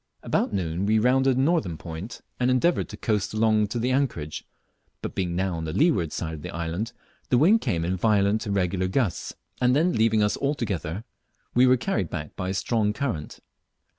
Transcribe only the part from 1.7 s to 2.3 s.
point,